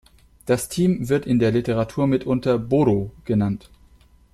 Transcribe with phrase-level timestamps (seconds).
[0.47, 3.69] Das Team wird in der Literatur mitunter „Boro“ genannt.